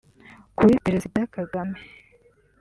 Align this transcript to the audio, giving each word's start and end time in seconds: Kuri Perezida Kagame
Kuri 0.57 0.73
Perezida 0.85 1.19
Kagame 1.35 1.77